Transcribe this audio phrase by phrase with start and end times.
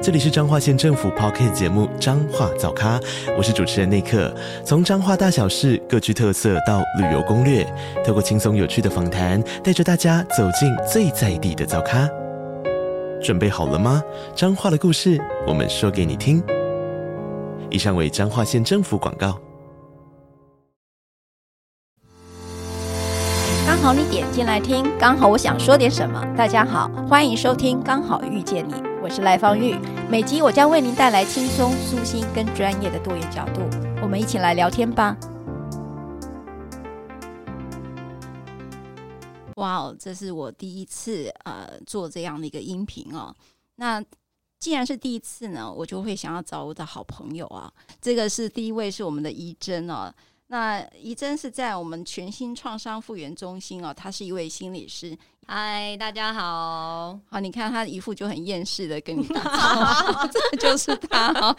[0.00, 3.00] 这里是彰化县政府 Podcast 节目《彰化早咖》，
[3.36, 4.32] 我是主持人内克。
[4.64, 7.66] 从彰化大小事各具特色到旅游攻略，
[8.06, 12.08] 透过轻松有趣的访谈，带着大家走进最在地的早咖。
[13.20, 14.00] 准备好了吗？
[14.36, 16.40] 彰化的故事，我们说给你听。
[17.68, 19.36] 以上为彰化县政府广告。
[23.66, 26.24] 刚好你点进来听，刚好我想说点什么。
[26.36, 28.74] 大家好，欢迎收听《刚好遇见你》。
[29.00, 29.76] 我是赖芳玉，
[30.10, 33.60] 每集我将为您带来轻松、舒心跟专业的多元角度，
[34.02, 35.16] 我们一起来聊天吧。
[39.54, 43.32] 哇哦，这是我第一次呃做这样的一个音频哦。
[43.76, 44.04] 那
[44.58, 47.72] 既然是第一次呢，我就会想要找我的好朋友啊。
[48.02, 50.12] 这个是第一位是我们的怡珍哦。
[50.48, 55.16] 那怡珍是在我们全新创伤复原中心哦，她是一位心理师。
[55.50, 57.18] 嗨，大家好。
[57.30, 61.56] 好，你看他一副就很厌世的跟你打招呼， 这就是他。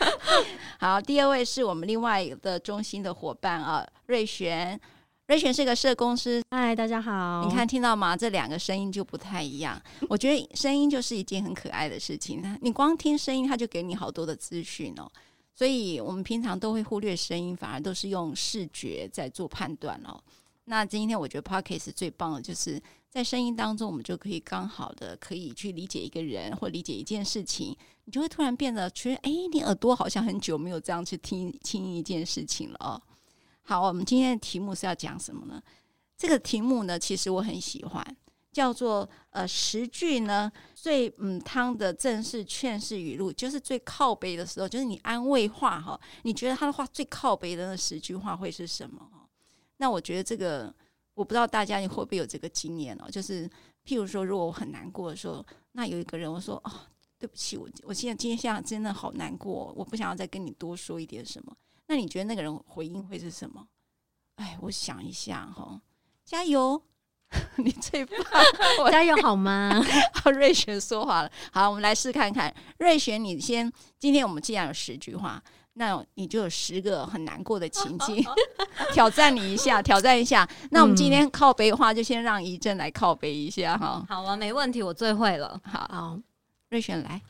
[0.80, 4.80] 好，第二位是我们另外一个中心的伙伴啊，瑞璇。
[5.26, 6.40] 瑞璇是个社工师。
[6.52, 7.44] 嗨，大家好。
[7.44, 8.16] 你看听到吗？
[8.16, 9.82] 这两个声音就不太一样。
[10.08, 12.44] 我觉得声音就是一件很可爱的事情。
[12.62, 15.12] 你光听声音，他就给你好多的资讯哦。
[15.56, 20.22] 所以我们平常都会忽略声音，反而都是用视觉在做判断哦。
[20.66, 22.80] 那今天我觉得 Podcast 最棒的就是。
[23.10, 33.02] 在声音当中，我们就可以刚好的可以去理解一个人或理解一件事情，你就会突然变得觉得，哎，你耳朵好像很久没有这样去听听一件事情了哦。
[33.64, 35.60] 好，我们今天的题目是要讲什么呢？
[36.16, 38.18] 这个题目呢，其实我很喜欢，
[38.52, 49.02] 叫做呃十句呢最嗯汤的正式劝世语录，就是最靠背的时候，就是你安慰话哈，你觉得他的话最靠背的那十句话会是什么？
[49.78, 50.72] 那我觉得这个。
[51.20, 53.46] 我不知道大家你会不会有这个经验哦，就是
[53.84, 56.72] 譬如说，如果我很难过的时候，那有一个人我说哦，
[57.18, 61.54] 对不起，我我现在今天下午真的好难过，我不想要再跟你多说一点什么。
[61.88, 63.68] 那你觉得那个人回应会是什么？
[64.36, 65.82] 哎，我想一下哈、
[66.24, 66.82] 加油，
[67.58, 68.18] 你最棒，
[68.92, 69.72] 加油好吗？
[70.14, 75.42] 好，瑞璇说话了，好，我们来试看看，瑞璇你先，今天我们既然有十句话。
[75.74, 78.22] 那你就有十个很难过的情境，
[78.92, 80.46] 挑战你一下，挑战一下。
[80.72, 84.06] 那我们今天靠背的话，就先让怡珍来靠背一下哈。
[84.10, 85.58] 好啊，没问题，我最会了。
[85.64, 86.20] 好，好，
[86.70, 87.22] 瑞璇来。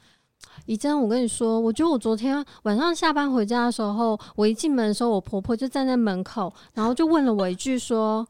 [0.66, 8.28] 怡珍，我跟你说，我觉得我昨天晚上下班回家的时候，我一进门的时候，我婆婆就站在门口，然后就问了我一句说：“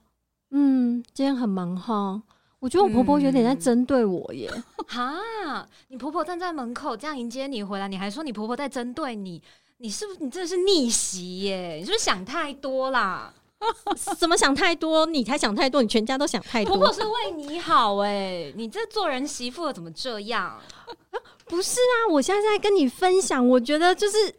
[0.51, 2.21] 嗯，今天很忙哈？”
[2.59, 4.51] 我觉得我婆婆有点在针对我耶。
[4.85, 5.15] 哈、
[5.45, 9.41] 嗯，你婆婆站在门口这样迎接你回来，你还说你婆婆在针对你？
[9.77, 11.75] 你是不是你真的是逆袭耶？
[11.79, 13.33] 你是不是想太多啦？
[14.17, 15.05] 怎么想太多？
[15.05, 16.75] 你才想太多，你全家都想太多。
[16.75, 20.59] 婆婆是为你好哎，你这做人媳妇怎么这样？
[21.47, 24.35] 不是啊，我现在在跟你分享，我觉得就是。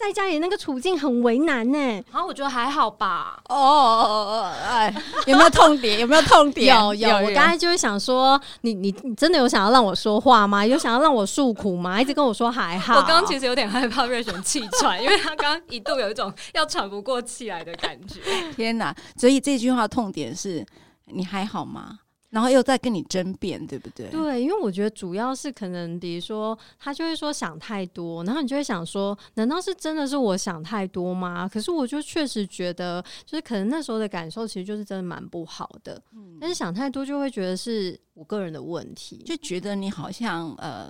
[0.00, 3.38] 在家里那个处境很为难呢、欸，好、啊，我觉得还好吧。
[3.48, 4.92] 哦哦哦，哎，
[5.26, 6.00] 有没有痛点？
[6.00, 6.74] 有没有痛点？
[6.74, 7.16] 有有，有。
[7.26, 10.64] 我刚才就是想说，你你你真的有想要让我说话吗？
[10.64, 12.00] 有想要让我诉苦吗？
[12.00, 12.96] 一直跟我说还好。
[12.96, 18.20] 我刚刚其实有点害怕瑞璇气喘，因为他刚刚一度有一种要喘不过气来的感觉。
[18.56, 18.94] 天哪！
[19.16, 20.64] 所以这句话痛点是
[21.06, 21.98] 你还好吗？
[22.30, 24.08] 然后又在跟你争辩，对不对？
[24.08, 31.48] 对，因为我觉得主要是可能，比如说他就会说想太多，然后你就会想说，难道是真的是我想太多吗？
[31.48, 36.00] 可是我就确实觉得，就是可能那时候的感受其实就是真的蛮不好的。
[36.14, 40.88] 嗯，但是想太多就会觉得是我个人的问题，就觉得你好像呃，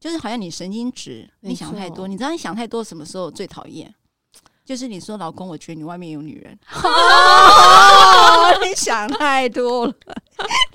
[0.00, 2.08] 就是好像你神经质，你想太多。
[2.08, 3.94] 你知道你想太多什么时候最讨厌？
[4.64, 6.58] 就是你说老公，我觉得你外面有女人。
[6.82, 9.94] 哦， 你想太多了。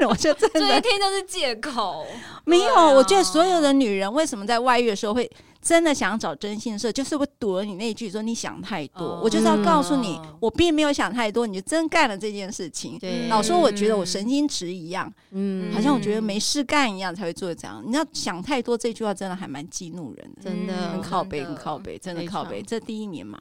[0.07, 2.06] 我就真的，这一天就是借口。
[2.45, 5.30] 没有，我觉得所有的女人为什么在外遇的时候会
[5.62, 9.19] 真的想找征信社，就是会堵了你那句说你想太多。
[9.21, 12.97] 我就是要告诉你，我并没有想太多，你就真干了这件事情。
[13.27, 17.83] 老说我觉得我神经质一样，嗯，好像我觉得没事干一样才会做这样。
[17.85, 22.62] 你要想太多这句话真的还蛮激怒人的，真的很靠背，很靠背，真的靠背。
[22.62, 23.38] 这第一年嘛。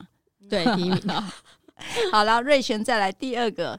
[0.48, 1.02] 对，第一名。
[2.10, 3.78] 好了，瑞璇再来第二个，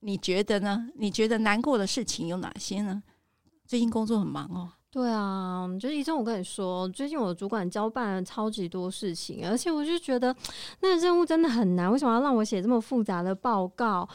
[0.00, 0.88] 你觉得呢？
[0.96, 3.02] 你觉得难过的事情有哪些呢？
[3.66, 4.70] 最近工作很忙哦。
[4.90, 10.34] 对啊，就是医生，我跟你说，最近我的主管交办了超级多事情，而且我就觉得
[10.80, 11.90] 那个任务真的很难。
[11.92, 14.08] 为什么要让我写这么复杂的报告？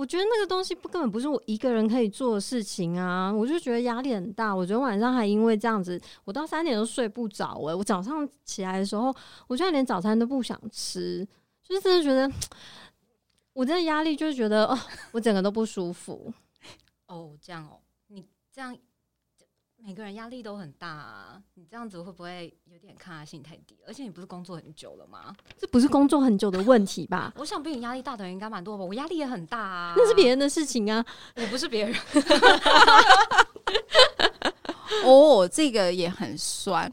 [0.00, 3.30] 我觉得那个东西不根本不是我一个人可以做的事情啊！
[3.30, 4.56] 我就觉得压力很大。
[4.56, 7.60] 我昨天晚上还因为这样子，我到三点都睡不着。
[7.68, 9.14] 哎，我早上起来的时候，
[9.46, 11.28] 我居然连早餐都不想吃，
[11.62, 12.32] 就是真的觉得
[13.52, 14.78] 我真的压力，就是觉得哦，
[15.12, 16.32] 我整个都不舒服。
[17.06, 18.74] 哦，这样哦，你这样。
[19.82, 23.78] 每个人压力都很大啊，你这样子会不会有点抗压性太低？
[23.86, 25.34] 而且你不是工作很久了吗？
[25.58, 27.32] 这不是工作很久的问题吧？
[27.38, 28.84] 我想比你压力大的人应该蛮多吧？
[28.84, 31.04] 我压力也很大啊，那是别人的事情啊，
[31.36, 31.94] 我不是别人。
[35.04, 36.92] 哦，这个也很酸，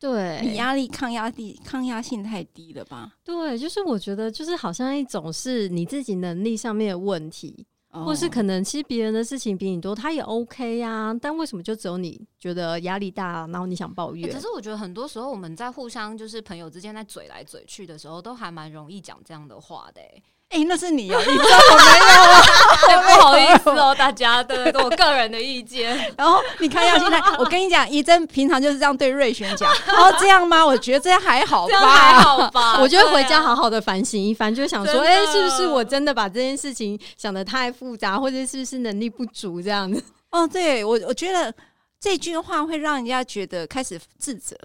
[0.00, 3.12] 对，你压力抗压力抗压性太低了吧？
[3.22, 7.64] 对，就是我觉得就是好像一种是你自己能力上面的问题。
[8.02, 11.14] 或是可能其实别人的事情比你多，他也 OK 呀、啊。
[11.14, 14.32] 但为什么就只有你觉得压力大，然后你想抱怨？
[14.32, 20.22] 可是我觉得很多时候我们在互相就是朋友之间在嘴来嘴去的时候，都还蛮容易讲这样的话的、欸。
[20.54, 23.02] 哎、欸，那是你啊，你知道我没有啊？
[23.02, 25.96] 不好意思哦，大家，对，对我个人的意见。
[26.16, 29.68] 然后你看一下现在， 我跟你讲，怡珍平常就是这样对瑞璇讲。
[29.68, 30.64] 哦，这样吗？
[30.64, 32.80] 我觉得这样还好吧，这样还好吧。
[32.80, 40.00] 我觉得回家好好的反省一番，就想说，哎、欸，是不是我真的把这件事情想的太复杂，或者是不是能力不足这样子？
[40.30, 41.52] 哦，对我，我觉得
[41.98, 44.56] 这句话会让人家觉得开始自责。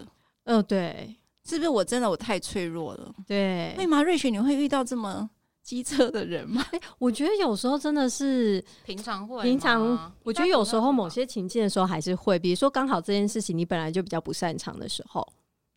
[0.46, 1.16] 嗯、哦，对，
[1.50, 3.12] 是不是我真的我太脆弱了？
[3.28, 5.28] 对，为嘛瑞璇你会遇到这么？
[5.70, 6.66] 机车的人吗？
[6.72, 15.24] 欸，我觉得有时候真的是 平常会，平常我觉得有时候某些情境的时候还是会，比如说刚好这件事情你本来就比较不擅长的时候，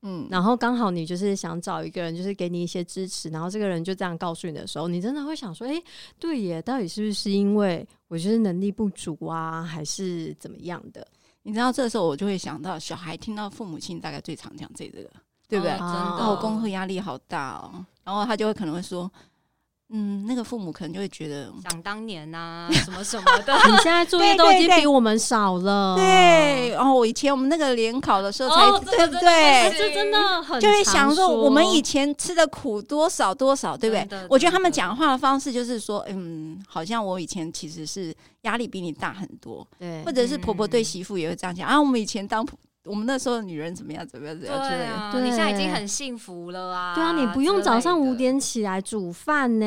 [0.00, 5.74] 嗯，然后刚好你就是想找一个人，就是给你一些支持，然后这个人就这样告诉你的时候，你真的会想说，哎，
[6.18, 11.06] 对耶，到底是不是因为我就是能力不足啊，还是怎么样的？
[11.42, 15.02] 你知道，这时候我就会想到，小孩听到父母亲大概最常讲这个，
[15.50, 15.72] 对不对？
[15.74, 19.12] 哦，真的，功课压力好大哦，然后他就会可能会说。
[19.94, 23.54] 嗯，那个父母可能就会觉得想当年呐、啊， 什么什么的。
[23.70, 25.94] 你现在作业都已经比我们少了。
[25.96, 29.74] 对，对，对，然后我以前我们那个联考的时候才、哦、对不对？
[29.76, 34.26] 这真的很就会想说，我们以前吃的苦多少多少，对不对？
[34.30, 39.66] 我觉得他们讲话的方式就是说，嗯，好像我以前其实是压力比你大很多。
[39.78, 42.46] 对，或者是婆婆对媳妇也会这样讲、嗯、啊，我们以前当。
[42.84, 44.06] 我们那时候的女人怎么样？
[44.06, 44.38] 怎么样？
[44.38, 45.12] 怎么样？
[45.12, 46.94] 对啊，你现在已经很幸福了啊！
[46.94, 49.66] 对啊，你不用早上五点起来煮饭呢。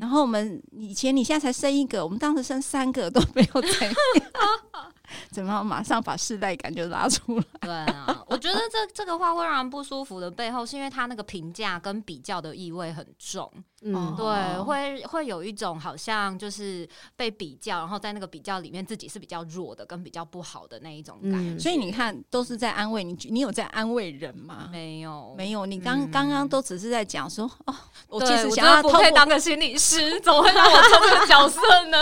[0.00, 3.94] 然后我们以前，你现在才生一个，我们当时生三个都没有怎样。
[5.30, 7.44] 怎么马上把世代感就拉出来？
[7.60, 13.50] 对啊，我觉得这这个话会让人不舒服的背后，是因为他那个评价跟比较的意味很重。
[13.82, 16.86] 嗯，对，会会有一种好像就是
[17.16, 21.54] 被比较，然后在那个比较里面自己是比较弱的，跟比较不好的那一种感觉。
[21.54, 24.68] 嗯，所以你看，都是在安慰你，你有在安慰人吗？
[24.70, 25.64] 没有，没有。
[25.64, 27.74] 你刚刚刚都只是在讲说，哦，
[28.08, 31.98] 我其实想要不可以当个心理师，怎么会让我做这个角色呢？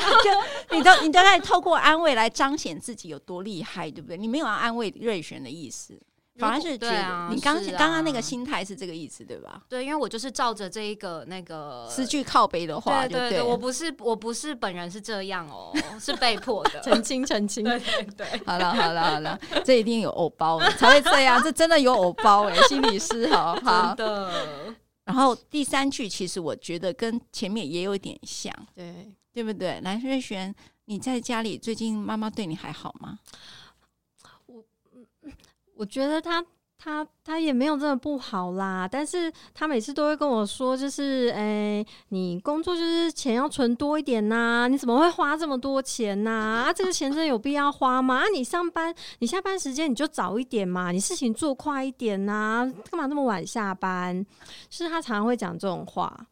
[0.70, 4.16] 就你都你都在透过安慰来彰显自己有多厉害，对不对？
[4.16, 6.00] 你没有要安慰瑞璇的意思。
[6.38, 9.62] 反而是觉得你刚刚刚那个心态是这个意思，对吧？
[9.68, 15.70] 对，因为我就是照着这一个那个诗句靠背的话，对对对，我不是我不是本人是这样哦，
[16.00, 24.74] 是被迫的， 澄清澄清，对对对，好了好了好了，这一定有偶包才会这样，这真的有偶包哎，心理师好好的。
[25.04, 29.80] 然后第三句其实我觉得跟前面也有点像，对对不对？
[29.82, 30.54] 来，瑞璇，
[30.86, 33.18] 你在家里最近妈妈对你还好吗？
[34.46, 34.64] 我
[35.76, 36.44] 我觉得他
[36.76, 46.64] 他他也没有这么不好啦，但是他每次都会跟我说，就是诶、欸，你工作就是钱要存多一点呐、啊，你怎么会花这么多钱呐？
[46.66, 48.20] 啊，这个钱真的有必要花吗？
[48.20, 54.26] 啊，你上班你下班时间你就早一点嘛，你事情做快一点呐、啊，干嘛那么晚下班？
[54.68, 56.26] 就是他常常会讲这种话，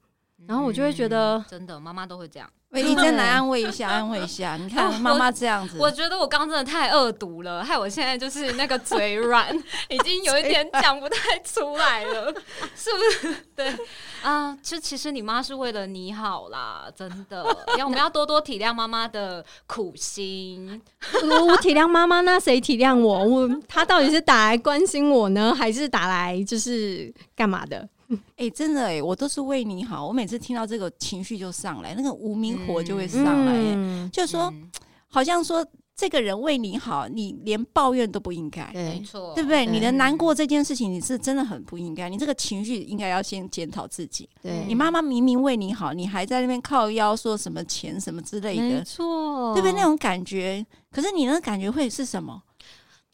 [0.46, 2.50] 然后我就会觉得，嗯、真的妈妈都会这样。
[2.70, 4.58] 喂，你再来安慰一下， 安慰一下。
[4.58, 9.56] 你看妈妈这样子，我，觉得我刚刚真的太恶毒了，害我现在就是那个嘴软，
[9.88, 12.26] 已经有一点讲不太出来了，
[12.76, 13.36] 是不是？
[13.56, 13.74] 对
[14.22, 17.42] 啊，就其实你妈是为了你好啦，真的，
[17.78, 20.80] 要我们要多多体谅妈妈的苦心。
[21.22, 23.24] 我我体谅妈妈，那谁体谅我？
[23.24, 27.88] 我她到底是打来关心我呢，还是打来就是干嘛的？
[28.36, 30.06] 哎、欸，真的哎、欸，我都是为你好。
[30.06, 34.70] 我每次听到这个情绪就上来，那个无名火就会上来、欸，嗯、就是说，嗯、
[35.08, 39.66] 好像说这个人为你好，你连抱怨都不应该，没错，对不对？
[39.66, 42.08] 对你的难过这件事情，你是真的很不应该。
[42.08, 44.28] 你这个情绪应该要先检讨自己。
[44.40, 49.72] 对你妈妈明明为你好，你还在那边靠腰说什么钱什么之类的，没错，对不对？
[49.72, 52.40] 那种感觉，可是你那感觉会是什么？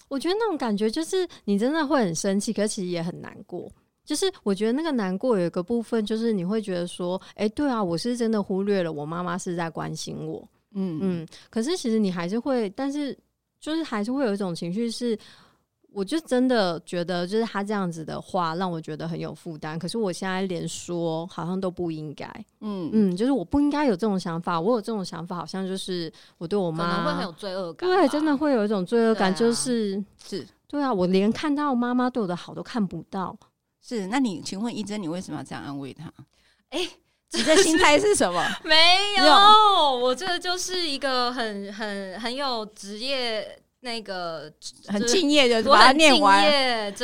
[0.06, 3.68] 我觉得那种感觉就是你真的会很生气，可是其实也很难过。
[4.04, 11.28] 就是我觉得那个难过有一个部分，就是你会觉得说，哎，对啊，我是真的忽略了我妈妈是在关心我，嗯嗯。
[11.50, 13.16] 可是其实你还是会，但是
[13.60, 15.18] 就是还是会有一种情绪是，
[15.90, 19.78] 我就真的觉得就是他这样子的话让我觉得很有负担。
[19.78, 22.26] 可是我现在连说好像都不应该，
[22.60, 24.60] 嗯嗯，就是我不应该有这种想法。
[24.60, 33.34] 我有这种想法，好像就是我对我妈会很有罪恶感，对，真的会有一种罪恶感，就是、啊、是，对啊，我连看到妈妈对我的好都看不到。
[33.86, 36.10] 是，那你请问一真，你为什么要这样安慰他？
[36.70, 36.90] 哎、欸，
[37.32, 38.42] 你的心态是什么？
[38.64, 38.74] 没
[39.18, 44.50] 有，有我这就是一个很很很有职业那个
[44.86, 46.42] 很敬业的，把它念完，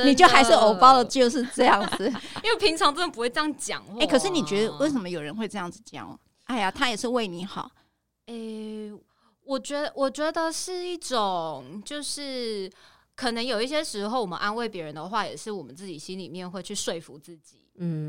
[0.06, 2.06] 你就还是偶包的，就是这样子。
[2.42, 3.96] 因为平常真的不会这样讲话。
[3.96, 6.18] 哎、欸，可是你觉得为什么有人会这样子讲？
[6.44, 7.70] 哎呀，他也是为你好。
[8.24, 8.92] 哎、欸，
[9.44, 12.72] 我觉得，我觉得是一种就是。
[13.20, 17.60] 可能有一些时候，我们安慰别人的话，也是我们自己心里面会去说服自己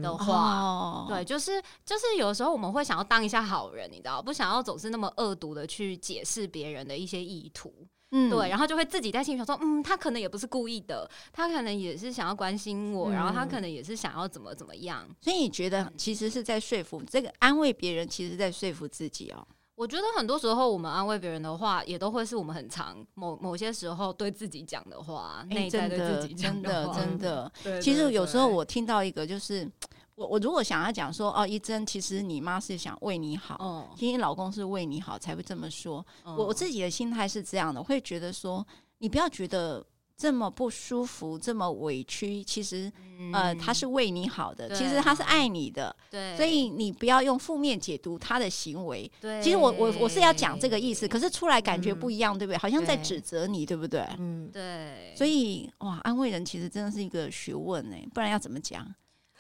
[0.02, 0.26] 的话。
[0.26, 7.74] 嗯哦、对，就是就是有时候我们会想要当一下好人，你知道，不想要总是那么恶毒的去解释别人的一些意图。
[8.12, 15.06] 嗯，对，然后就会自己在心里想说，嗯，他可能也不是故意的，他可能也是想要关心我，嗯、然后他可能也是想要怎么怎么样。
[15.20, 19.46] 所以你觉得其实是在说服这个安慰别人，其实在说服自己哦。
[19.82, 26.94] 我觉得很多时候我们安慰别人的话，也都会是我们很常某某些时候对自己讲的话，内在对自己讲的话。
[26.94, 27.82] 真的，真的。
[27.82, 29.68] 其实有时候我听到一个，就是
[30.14, 36.06] 我我如果想要讲说，哦，一真，其实你妈是想为你好，嗯，其实你老公是为你好才会这么说。
[36.26, 38.64] 嗯，我我自己的心态是这样的，会觉得说，
[39.00, 39.84] 你不要觉得。
[40.22, 49.12] 这么不舒服，这么委屈，其实，嗯、呃，他是为你好的，其实他是爱你的，对，所以你不要用负面解读他的行为。
[49.20, 52.58] 对，其实我我我是要讲这个意思，可是出来感觉不一样，嗯、对不对？
[52.60, 54.08] 好像在指责你，对，对不对？
[54.20, 55.16] 嗯，对。
[55.18, 58.88] 所以哇，安慰人其实真的是一个学问呢，不然要怎么讲？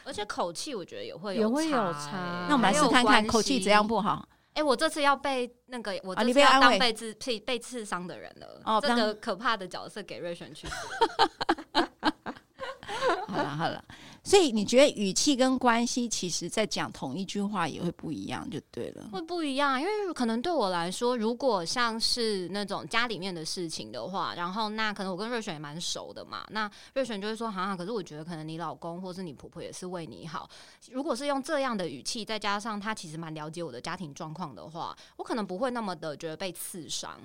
[0.03, 2.47] 而且口气，我觉得也会有也会有差。
[2.49, 4.27] 那我们来试看看，口气怎样不好？
[4.53, 8.61] 哎、欸，我这次要被那个，我这次要当被刺被被刺伤的人了。
[8.65, 10.67] 哦，这个可怕的角色给瑞璇去。
[13.27, 13.83] 好了好了。
[14.23, 19.09] 所以你觉得语气跟关系，其实在讲同一句话也会不一样，就对了。
[19.11, 30.47] 会不一样，因为可能对我来说，如果像是那种家里面的事情的话，然后那可能我跟瑞璇也蛮熟的嘛，那瑞璇就会说：“哈哈，可是我觉得可能你老公或是你婆婆也是为你好。”
[30.91, 37.19] 如果是用这样的语气，再加上他其实蛮了解我的家庭状况的话，我可能不会那么的觉得被刺伤。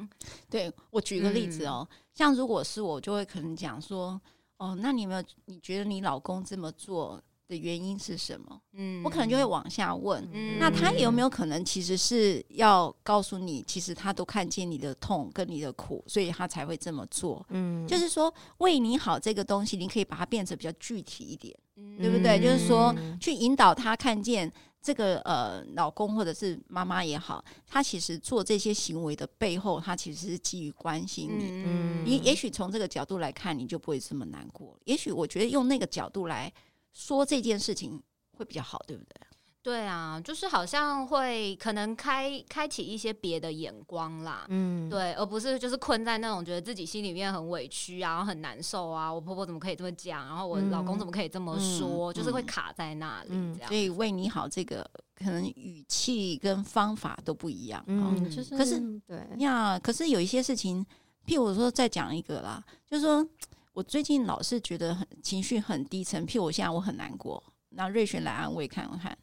[0.48, 4.18] 对，我举个例子哦，像如果是我，就会可能讲说。
[4.58, 5.22] 哦，那你有没有？
[5.46, 8.60] 你觉得你老公这么做的原因是什么？
[8.72, 10.26] 嗯，我可能就会往下问。
[10.32, 17.44] 嗯，那他有没有可能其实是要告诉你，其实他都看见你的痛跟你的苦，所以他才会这么做。
[17.50, 22.40] 嗯，就是说为你好这个东西，你可以把它变成比较具体一点，嗯，对不对？
[22.40, 24.52] 就是说去引导他看见。
[24.86, 31.64] 这个呃，老公或者是妈妈也好，他其实做这些行为的背后，他其实是基于关心你。
[31.66, 34.78] 嗯，你也许从这个角度来看，你就不会这么难过。
[34.84, 36.52] 也许我觉得用那个角度来
[36.92, 38.00] 说这件事情
[38.30, 39.20] 会比较好，对不对？
[39.66, 53.68] 对啊，就是好像会可能开开启一些别的眼光啦，嗯，对，而不是就是困在那种觉得自己心里面很委屈啊，然后很难受啊，我婆婆怎么可以这么讲，然后我老公怎么可以这么说，嗯、就是会卡在那里，嗯、这样。
[53.68, 60.86] 所以为你好，这个可能语气跟方法都不一样，嗯，就是可是对呀，可是有一些事情，
[61.26, 63.28] 譬如说再讲一个啦，就是说
[63.72, 69.18] 我最近老是觉得很情绪很低沉，譬如我现在我很难过，那瑞璇来安慰看看。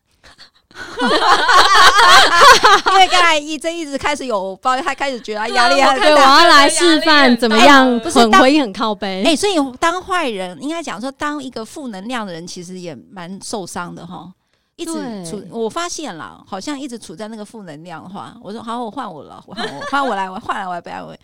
[2.90, 6.02] 因为刚才一真一直开始有包，他开始觉得压力很大。
[6.02, 9.24] 对，我要来示范怎么样，不是很回应很靠背。
[9.24, 14.32] 哎，所以当坏人，应该讲说，当一个负能量的人，其实也蛮受伤的哈。
[14.76, 14.92] 一直
[15.24, 21.12] 处，我发现了，好像一直处在那个负能量的话，我说好，我换我了，我换我，换我来，我换来我来不要我。
[21.12, 21.18] 哦，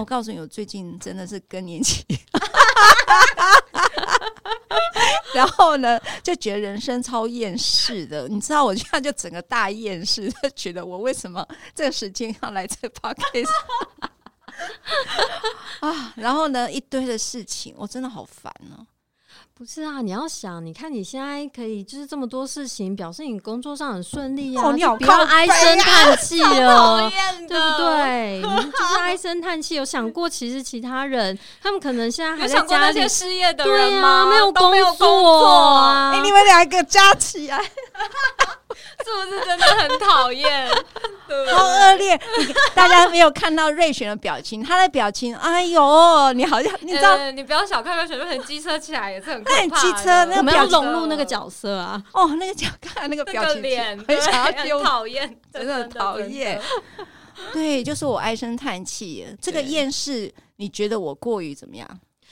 [0.00, 2.04] 我告诉你，我最近真的是更年期。
[5.34, 13.50] 然后呢，就觉得人生超厌世的，你知道，我现在就整个大厌世，就觉得我为什么这个时间要来这 podcast
[15.80, 16.12] 啊？
[16.16, 18.86] 然后呢，一堆的事情，我真的好烦哦。
[19.58, 27.10] 不是啊，你要想，你看你现在可以就是这么多事情，表示你工作上很顺利啊，哦、你好不要唉声叹气 了，
[27.48, 28.40] 对不对？
[28.40, 28.48] 就
[28.84, 29.74] 是唉声叹气。
[29.74, 34.26] 有想过，其实其他人他们可能现在还在家里失业的人吗？
[34.26, 36.12] 对啊，没有工作啊！
[36.14, 37.58] 哎、欸，你们两个加起来。
[39.04, 40.68] 是不是真的很讨厌？
[41.54, 42.18] 好恶劣！
[42.74, 49.80] 大家没有看到瑞璇的表情，他的表情，哎呦，你好像你知道，欸、你不要小看瑞璇，瑞璇机车起来也是很可怕。
[49.80, 52.02] 机车我们要融入那个角色啊！
[52.12, 56.60] 哦，那个角看那个表情，脸 很想要丢，讨厌，真的讨厌。
[57.52, 59.26] 对，就是我唉声叹气。
[59.40, 61.86] 这个厌世，你觉得我过于怎么样？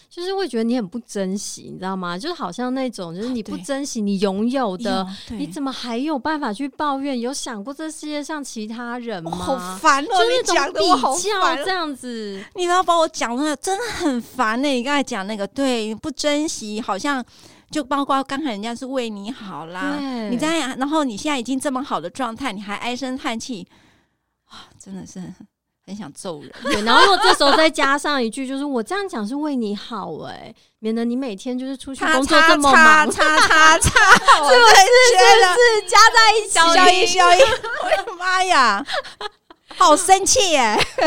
[0.08, 2.16] 就是会觉得你很不珍惜，你知道吗？
[2.16, 7.20] 就是好像那种，就是你不珍惜你拥有的，你怎么还有办法去抱怨？
[7.20, 9.30] 有想过这世界上其他人吗？
[9.32, 10.08] 好烦哦！
[10.08, 14.68] 你讲的我好烦，这样子，你不要把我讲出来，真的很烦呢。
[14.68, 17.22] 你刚才讲那个，对，不珍惜，好像
[17.70, 19.98] 就包括刚才人家是为你好啦，
[20.30, 23.66] 你这样，然后你现在已经这么好的状态，你还唉声叹气，
[24.46, 25.20] 啊，真的是。
[25.86, 33.88] 很想揍人， 对，然后如果这时候再加上一句，就是我这样讲是为你好，哎，免得你每天就是出去工作这么忙，叉叉叉，
[34.18, 34.76] 是不是？
[34.76, 36.50] 是不是加在一起？
[36.50, 38.84] 小一小一，我的妈呀，
[39.76, 40.76] 好生气耶！
[40.96, 41.06] 对，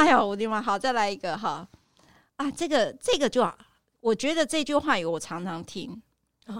[0.00, 0.60] 哎呦，我的妈！
[0.60, 1.66] 好，再来一个哈
[2.36, 3.56] 啊，这个这个就好，
[4.00, 6.02] 我觉得这句话有我常常听，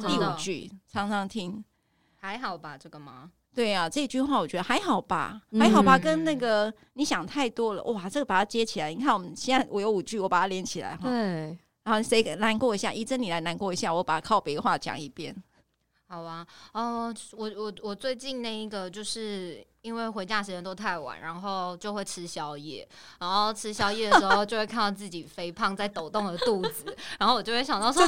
[0.06, 1.64] 第五句常常听，
[2.20, 2.78] 还好吧？
[2.78, 3.30] 这个吗？
[3.56, 5.98] 对啊，这句话我觉得还好吧，嗯、还好吧。
[5.98, 8.92] 跟那个你想太多了，哇，这个把它接起来。
[8.92, 11.08] 你看，我们现在我有五句，我把它连起来哈。
[11.08, 12.92] 对，然后谁难过一下？
[12.92, 15.34] 一珍，你来难过一下，我把靠北话讲一遍。
[16.06, 22.86] 好啊，哦、呃，我我我最近那一个，就是因为回家时间都太晚，然后就会吃宵夜，
[23.18, 28.06] 然后吃宵夜的时候就会看到自己肥胖在抖动的肚子， 然后我就会想到说。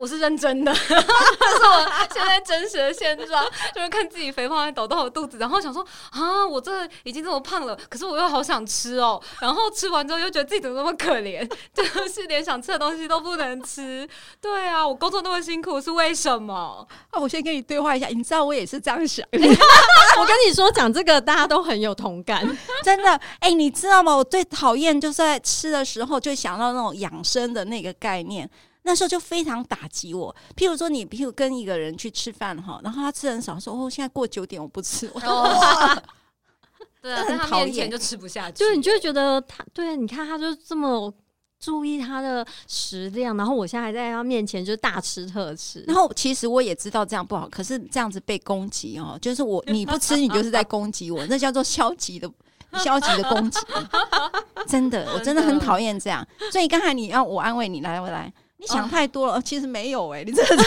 [0.00, 14.08] 我是认真的， 这是我现在真实的现状，就是看自己肥胖在抖动我肚子，然后想说啊，我这已经这么胖了，可是我又好想吃哦，然后吃完之后又觉得自己怎么那么可怜， 就是连想吃的东西都不能吃。
[14.40, 16.88] 对啊，我工作那么辛苦是为什么？
[17.10, 19.22] 啊，我先跟你对话一下，你知道我也是这样想。
[19.32, 22.40] 我跟你说，讲这个大家都很有同感，
[22.82, 23.10] 真的。
[23.40, 24.16] 哎、欸，你知道吗？
[24.16, 28.48] 我最讨厌就是在吃的时候就想到那种养生的那个概念。
[28.90, 30.34] 那时候就非常打击我。
[30.56, 35.06] 譬如说，你譬如跟一个人去吃饭哈，然后他吃很少，说哦，现在过九点我不吃。
[35.14, 36.02] 哦、
[37.00, 38.58] 对啊，在他面前就吃不下去。
[38.58, 41.14] 对，你就会觉得他，对，你看他就这么
[41.60, 45.84] 注意他的食量，然后我现在还在他面前就大吃特吃。
[45.86, 52.28] 然后其实我也知道这样不好，可是这样子被攻击哦，就是我你不吃，你就是在攻击我，那叫做消极的
[52.82, 53.60] 消极的攻击。
[54.66, 56.26] 真的，我真的很讨厌这样。
[56.50, 58.32] 所以刚才你要我安慰你，来，我来。
[58.60, 60.56] 你想太多了，哦、其实没有哎、欸，你真的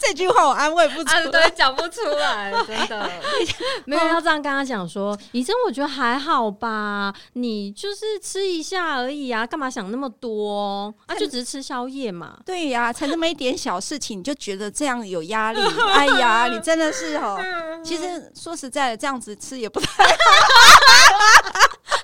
[0.00, 3.08] 这句话我安慰不出来，啊、对，讲不出来，真的
[3.86, 10.92] 没有要这样跟他讲说，以真，我觉得还好吧，你就是吃一下而已啊，干嘛想那么多？
[11.06, 12.36] 啊，就只是吃宵夜嘛。
[12.44, 15.60] 对呀、啊，才那么一点小事情，你就觉得这样有压力？
[15.94, 17.40] 哎呀，你真的是哦。
[17.84, 20.10] 其实说实在的，这样子吃也不太好，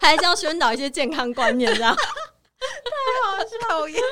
[0.00, 1.96] 还是要宣导一些健康观念，这样。
[2.58, 4.02] 太好笑，讨厌，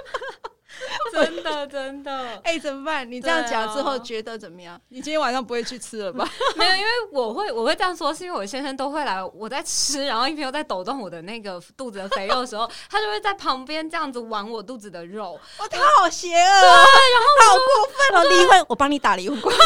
[1.12, 2.12] 真的真的。
[2.44, 3.10] 哎、欸，怎么办？
[3.10, 4.76] 你这样讲之后觉得怎么样？
[4.76, 6.28] 哦、你今天晚上不会去吃了吧？
[6.56, 15.32] 没有，因为我会我会这样说，是因为我先生都会来，我在吃，然后一边又在抖动我的那个肚子的肥肉的时候，他就会在旁边这样子玩我肚子的肉。
[15.58, 18.24] 哇，他好邪恶，对，然后好过分哦！
[18.30, 19.56] 离婚，我帮你打离婚官。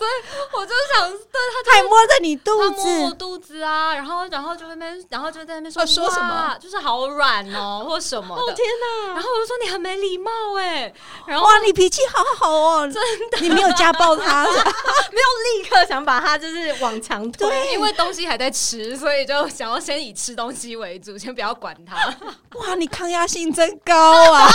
[0.00, 0.10] 好，所以
[0.52, 8.42] 我就想，对他还摸着你肚子，摸我肚子啊，然后，然后就在那边，然后就在那边说说什么，就是好软哦，或什么的。
[8.42, 9.14] 哦天哪！
[9.14, 10.92] 然后我就说你很没礼貌哎，
[11.26, 12.94] 然后哇，你脾气好好哦，真
[13.30, 21.96] 的，你没有家暴他， 没有立刻想把他就是往墙推，因为东西还在吃，所以就想要先以吃东西为主，先不要管他。
[22.58, 24.50] 哇，你抗压性真高啊！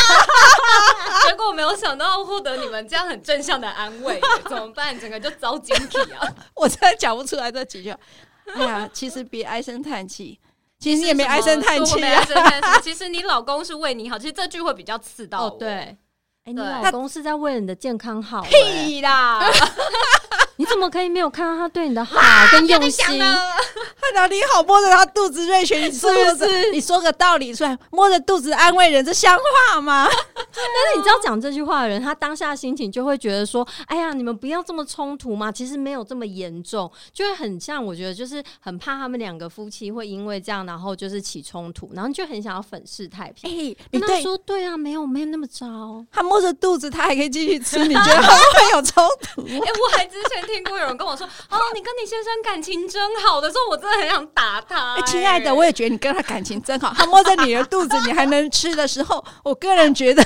[1.23, 4.97] 结果我没有想到获得你们这样很正向的安慰，怎么办？
[4.99, 6.27] 整个就 遭晶体啊！
[6.55, 7.93] 我真的讲不出来这几句。
[8.53, 10.39] 哎呀，其实别唉声叹气，
[10.79, 12.79] 其实你也没唉声叹气啊。
[12.81, 15.47] 其实 你老公是为你好，其实这句会比较刺到我。
[15.47, 15.97] 哦、对，哎、
[16.45, 18.49] 欸，你老公是在为了你的健康好、欸。
[18.49, 19.49] 屁啦！
[20.57, 22.17] 你怎么可以没有看到他对你的好
[22.51, 23.19] 跟用心？
[24.05, 30.07] 看到你好摸着他肚子，瑞雪， 你说不是 你说个道理出来，摸着肚子安慰人，这像话吗？
[30.35, 43.49] 但是你知道讲这句话的人，他当下心情就会觉得说：“哎呀，你们不要这么冲突嘛，其实没有这么严重。”就会很像，我觉得就是很怕他们两个夫妻会因为这样，然后就是起冲突，然后就很想要粉饰太平。
[43.49, 46.03] 哎、欸，你跟他说对啊，没有没有那么糟。
[46.11, 49.41] 他摸着肚子，他还可以继续吃，你觉得会不会有冲突？
[49.47, 56.93] 哎、欸，我还之前听过有人跟我说：“哦，你跟你先生感情真好的时候，我真的很想打他、欸。”亲、欸、爱的，我也觉得你跟他感情真好。
[56.95, 60.25] 他摸着你的肚子，你还能吃的时候，我个人觉得。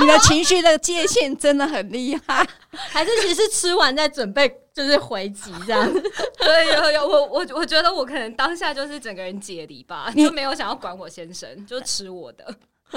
[0.00, 2.44] 你的情绪的界限真的很厉害，
[2.90, 5.88] 还是其实吃完再准备就是回击这样？
[6.36, 12.44] 对，有有我我我觉得我可能当下就是整个人解离吧，就没有想要管我先生，就吃我的。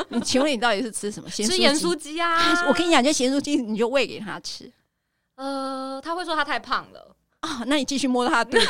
[0.09, 1.29] 你请问你到底是吃什么？
[1.29, 2.65] 吃盐酥鸡啊！
[2.67, 4.71] 我跟你讲，就咸酥鸡，你就喂给他吃。
[5.35, 8.65] 呃，他会说他太胖了啊，那你继续摸他的肚子。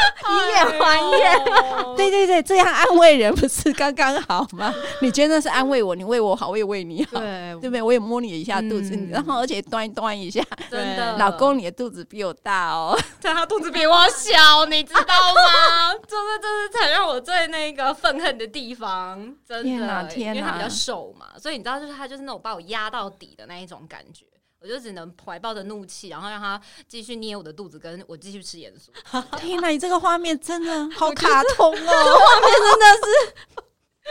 [0.30, 1.44] 以眼还眼，
[1.96, 4.72] 对对对，这样安慰人不是刚刚好吗？
[5.00, 7.82] 你觉得是安慰我，你为我好，我也为你好，对对不对？
[7.82, 15.00] 我也摸你一下肚子，然后而且端端一下， 真的，老公你的肚子比我大哦，但他肚子比我小，你知道
[15.34, 15.94] 吗？
[16.06, 24.24] 就是这是才让我最那个愤恨的地方，真的，天哪，天哪，因为他比较瘦嘛，所以你知道，就是他就是那种把我压到底的那一种感觉。
[24.60, 28.90] 我就只能怀抱着怒气，然后让他继续捏我的肚子，跟我继续吃盐酥。
[29.40, 31.76] 天哪，你这个画面真的好卡通哦！
[31.76, 33.34] 这画面真的是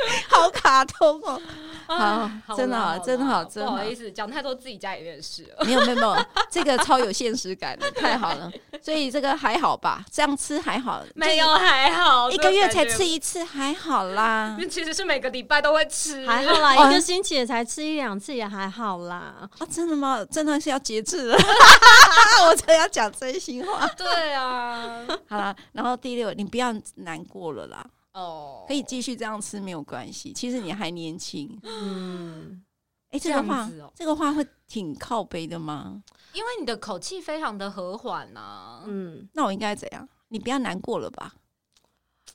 [0.30, 1.42] 好卡通哦。
[1.88, 5.66] 好，真的好，真的好，真的不好意思，讲太多自己家里面的事了。
[5.66, 8.52] 没有没有没有，这个 超有现实感的，太好了。
[8.80, 10.06] 所以这个还好吧？
[10.12, 11.04] 这样吃还好？
[11.16, 14.56] 没有还好，一个月才吃一次还好啦。
[14.70, 16.76] 其实是每个礼拜都会吃，还好啦。
[16.76, 19.50] 一个星期也才吃一两次也还好啦。
[19.58, 20.24] 啊，真的吗？
[20.32, 21.38] 真的是要节制了。
[22.46, 23.88] 我真要讲真心话。
[23.98, 25.04] 对啊。
[25.28, 27.84] 好了，然后第六，你不要难过了啦。
[28.20, 30.34] 哦，可以继续这样吃没有关系。
[30.34, 32.64] 其实你还年轻，嗯，
[33.12, 36.04] 哎，这个话，这个话会挺靠背的吗？
[36.34, 38.84] 因为你的口气非常的和缓呐。
[38.86, 40.08] 嗯，那我应该怎样？
[40.28, 41.34] 你不要难过了吧？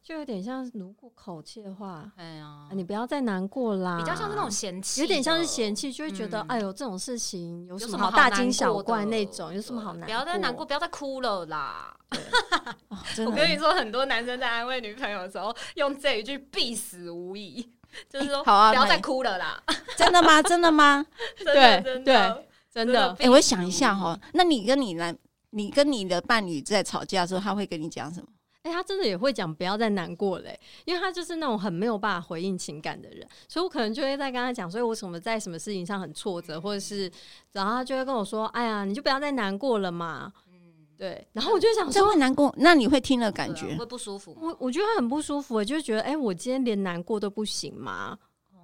[0.04, 3.96] 就有点像，如果口气的话，哎呀，你不要再难过啦。
[3.96, 9.52] 比较像是那种嫌弃，有点像是嫌弃，就会觉得，哎呦，这种事情有什么好大惊小怪那种？
[9.54, 10.04] 有什么好难过？
[10.04, 11.96] 不要再难过，不要再哭了啦。
[13.26, 17.66] 我跟你说，很多男生在安慰女朋友的时候，用这一句必死无疑，
[18.06, 19.58] 就是说，好啊，不要再哭了啦。
[19.96, 20.42] 真的吗？
[20.42, 21.06] 真的吗？
[21.42, 23.16] 对对，真的。
[23.20, 25.16] 哎，我想一下哈，那你跟你男，
[25.48, 28.26] 你跟你的伴侣在吵架的时候，他会跟你讲什么？
[28.64, 37.12] 哎，他真的也会讲不要再难过嘞，因为他就是那种很没有办法回应情感的人，所以我可能就会在跟他讲，所以我什么在什么事情上很挫折，或者是，
[37.53, 40.33] 然后他就会跟我说，哎呀，你就不要再难过了嘛。
[40.48, 40.55] 嗯，
[40.96, 41.29] 对。
[41.35, 44.35] 然后我就想说，会难过，那你会听了感觉会不舒服？
[44.40, 48.16] 我我觉得很不舒服，我就觉得，哎，我今天连难过都不行吗？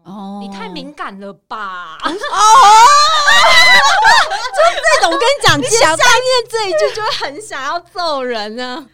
[0.04, 1.98] 哦，你太敏感了吧？
[2.02, 2.14] 哦， 就
[4.64, 8.76] 是这种，我跟你讲，你想下面这一句就会很想要揍人呢。
[8.76, 8.88] 哦，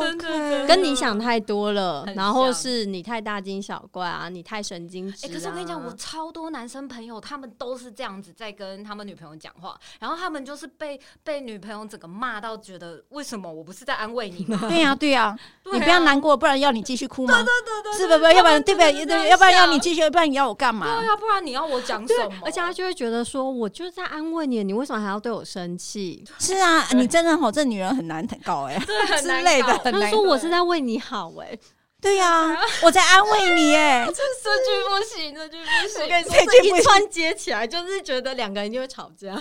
[0.00, 5.26] 真的跟你想太多了，然后是你太大惊小怪啊，你太神经质。
[5.26, 14.58] 哎，可是我跟你讲，我超多男生朋友，他们都是这样子在跟他们女朋友讲话，然后他们就是被被女朋友整个骂到，觉得为什么我不是在安慰你吗？
[14.68, 15.36] 对呀，对呀，
[15.72, 17.34] 你不要难过，不然要你继续哭吗？
[17.34, 19.28] 对对对对，是不不，要不然对不对？
[19.28, 20.86] 要不然要你继续，不然你要我干嘛？
[20.98, 22.34] 对呀，不然你要我讲什么？
[22.44, 26.22] 而且他就会觉得说，我就是在安慰你，你为什么还要对我生气？
[26.38, 29.53] 是啊，你真的好，这女人很难搞哎， 对，很难。
[29.62, 31.60] 他说我是在为你好哎、欸，
[32.00, 39.34] 对呀、啊，我在安慰你哎、欸，这这句不行，这句不行，这句一串接起来就是觉得两个人就会吵架，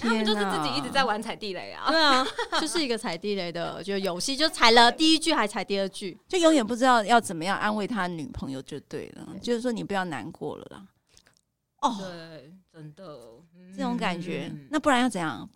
[0.00, 2.26] 他们就是自己一直在玩踩地雷啊，对啊，
[2.60, 10.82] 就是一个踩地雷的就游戏，就踩了第一句还踩第二句， 就永远不知道要怎么样安慰他女朋友就对了，对就是说你不要难过了啦。
[11.80, 13.04] 哦，对，真的、
[13.56, 15.48] 嗯、这种感觉，那不然要怎样？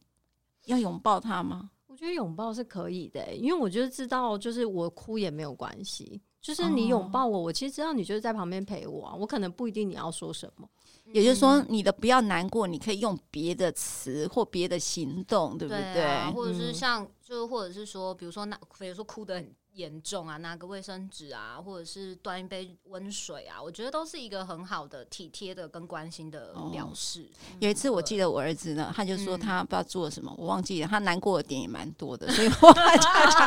[0.67, 1.71] 要拥抱他吗？
[1.97, 10.69] 我觉得拥抱是可以的、欸，因为我就知道，就是我哭也没有关系，就是你拥抱我，我其实知道你就是在旁边陪我啊，我可能不一定你要说什么，
[11.07, 15.95] 也就是说，你的不要难过，你可以用别的词或别的行动，对不对？
[15.95, 19.51] 对啊、或者是像，就或者是说，比如说那，比如说哭得很。
[19.77, 27.29] 严重啊，拿个卫生纸啊，或者是端一杯温水啊，我觉得都是一个很好的体贴的跟关心的表示。
[27.61, 32.97] 有一次我记得我儿子呢，他就说他不知道做了什么，嗯、我忘记了，他难过的点也蛮多的， 所以我他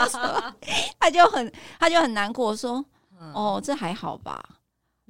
[0.06, 0.54] 就说，
[1.00, 2.86] 他就很他就很难过，说
[3.34, 4.42] 哦，这还好吧？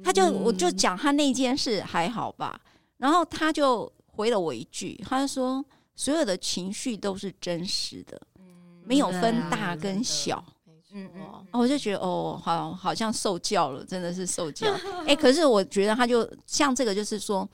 [0.02, 2.60] 他就我就讲他那件事还好吧，
[2.98, 5.64] 然后他就回了我一句，他就说
[5.98, 8.22] 所有的情绪都是真实的，
[8.86, 10.42] 没有分大跟小。
[10.48, 10.54] 嗯
[10.94, 14.72] 嗯嗯，我就觉得哦，好，好像受教了，真的是受教。
[15.02, 17.48] 哎、欸，可是我觉得他就像这个，就是说，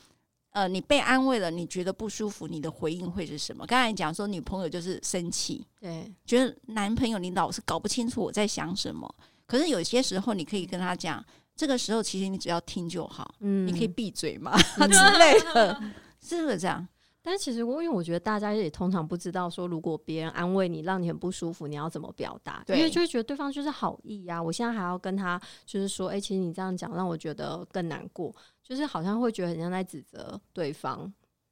[0.52, 3.66] 呃，你被安慰了，你觉得不舒服，你的回应会是什么？
[3.66, 9.14] 刚才讲说女朋友就是生气，对，觉得男朋友你老是搞不清楚我在想什么。
[9.46, 11.24] 可是有些时候你可以跟他讲，
[11.56, 15.80] 这个时候其实你只要听就好，嗯，你可以闭嘴嘛 之类的，
[16.26, 16.88] 是不是这样？
[17.26, 22.64] 但其实我因为我觉得大家也通常不知道说，如果别人安慰你，让你很不舒服，你要怎么表达？
[22.68, 24.44] 因为就会觉得对方就是好意呀、啊。
[24.44, 28.32] 我现在还要跟他就是说，哎、欸，其实你这样讲让我觉得更难过，
[28.64, 31.12] 就是好像会觉得很像在指责对方。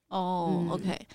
[0.10, 1.08] 哦、嗯、，OK，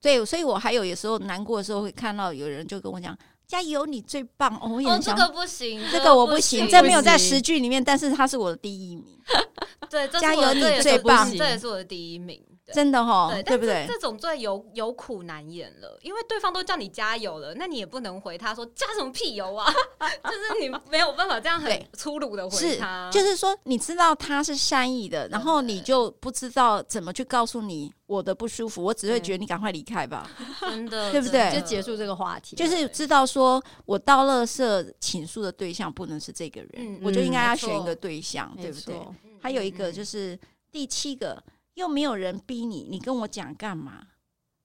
[0.00, 3.16] 对，所以我还有有时候难过的时候会看到有人就跟我讲。
[3.46, 4.58] 加油，你最棒！
[4.60, 9.16] 哦，我也想哦，这个不行，这个我不行，这没有在十句里面，但是他是我的第一名。
[9.88, 12.42] 对，加油，你最棒，这也是我的第一名。
[12.72, 13.84] 真的哈，对，对不对？
[13.86, 19.72] 这种最有有苦难言了，因为对方都叫你加油了，那你也不能回他说加什么屁油啊，
[20.24, 23.08] 就是你没有办法这样很粗鲁的回他。
[23.12, 30.28] 就是说，你知道他是善意的，然后你就不知道怎么去告诉你我的不舒服，我只会觉得你赶快离开吧，
[30.60, 31.52] 真的， 对不对？
[31.54, 38.96] 就结束这个话题，就是知道说我到乐色倾诉的对象不能是这个人，我就应该要选一个对象，对不对？
[39.40, 40.36] 还有一个就是
[40.72, 41.40] 第七个。
[41.76, 44.08] 又没有人逼你，你跟我讲干嘛？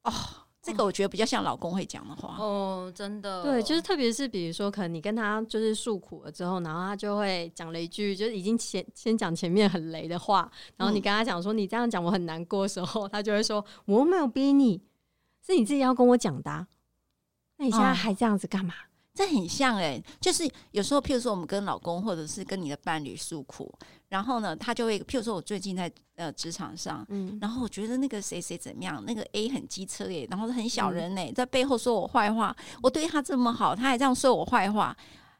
[0.04, 0.12] 哦，
[0.62, 2.38] 这个我觉得比较像老公会讲的话。
[2.39, 14.82] 哦，真的，对，就是特别是比如说，可能你跟他就是诉苦了之后，然后他就会讲了一句，就是已经前先讲前面很雷的话，然后你跟他讲说你这样讲我很难过的时候，他就会说我没有逼你，
[15.45, 16.67] 是你自己要跟我讲的啊。
[17.58, 18.74] 那你现在还这样子干嘛？
[19.13, 23.74] 这很像欸，就是有时候，譬如说我们跟老公或者是跟你的伴侣诉苦。
[24.08, 34.93] 然后呢，他就会，譬如说，我最近在呃职场上，嗯，然后我觉得那个谁谁怎么样，那个 A 很机车耶，然后很小人呢，在背后说我坏话，我对他这么好，他还这样说我坏话，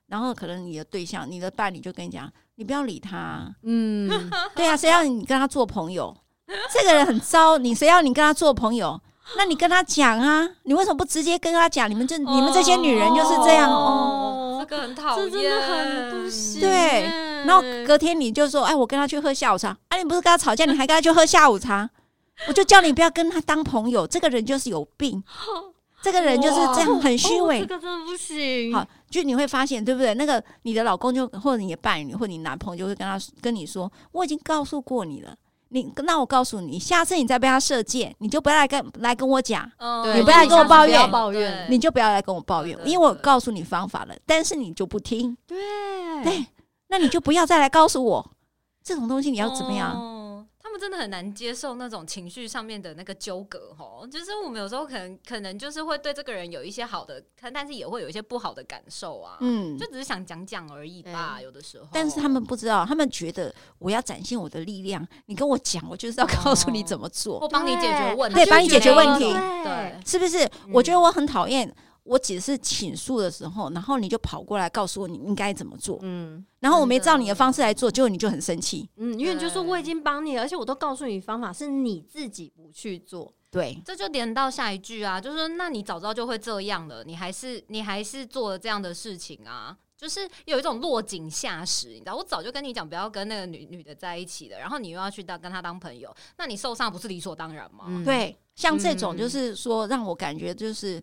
[0.08, 4.10] 然后可能你的对象、你的伴侣就跟你讲，你不要理他，嗯，
[4.56, 6.16] 对啊，谁要你跟他做朋友？
[6.74, 9.02] 这个人很糟，你谁要你跟他做朋友？
[9.38, 11.90] 那你跟他讲啊，你为什么不直接跟他讲？
[11.90, 16.60] 你们这、哦、你们这些女人就是这样哦，这个很讨厌，这真的很不行。
[16.62, 17.04] 对，
[17.46, 19.70] 然后隔天你就说，哎，我跟他去喝下午茶。
[19.90, 21.90] 哎、啊，你不是跟他吵架，你还跟他去喝下午茶？
[22.48, 25.24] 我就叫你不要跟他当朋友，这个人就是有病，
[26.02, 28.74] 这个人就是这样很虚伪、哦，这个真的不行。
[28.74, 30.14] 好，就你会发现，对不对？
[30.16, 35.36] 那个你的老公就或者你的伴侣或者你男朋友就会跟他跟你说，我已经告诉过你了。
[35.74, 45.58] 你那我告诉你，下次你再被他射箭，你就不要来跟来跟我讲，哦、你不要来跟我抱怨，抱怨，你就不要来跟我抱怨，因为我告诉你方法了，但是你就不听，对
[46.24, 46.46] 对，
[46.90, 48.32] 那你就不要再来告诉我
[48.84, 49.96] 这种东西，你要怎么样？
[50.82, 61.88] 真的很难接受那种情绪上面的那个纠葛，哦，就是我们有时候可能可能就是会对这个人有一些好的，但是也会有一些不好的感受啊，嗯，就只是想讲讲而已吧，有的时候。
[61.94, 69.32] 但是他们不知道，他们觉得我要展现我的力量，你跟我讲，我就是要告诉你怎么做，我帮你解决问题，对，帮你解决问题，
[69.64, 70.50] 对，是不是？
[70.74, 71.72] 我觉得我很讨厌。
[72.04, 97.86] 我只是倾诉的时候，然后你就跑过来告诉我你应该怎么做，嗯，然后我没照你的方式来做，结果你就很生气，嗯，因为你就说我已经帮你了，而且我都告诉你方法，是你自己不去做，对，这就连到下一句啊，就是说，那你早知道就会这样了，你还是你还是做了这样的事情啊，就是有一种落井下石，你知道，我早就跟你讲不要跟那个女女的在一起了，然后你又要去当跟她当朋友，那你受伤不是理所当然吗？
[97.88, 101.00] 嗯、对，像这种就是说让我感觉就是。